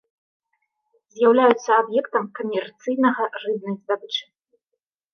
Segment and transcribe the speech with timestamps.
[1.17, 4.25] З'яўляюцца аб'ектам камерцыйнага рыбнай здабычы.